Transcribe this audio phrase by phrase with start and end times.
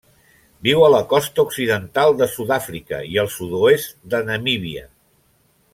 [0.67, 4.87] Viu a la costa occidental de Sud-àfrica i al sud-oest de Namíbia.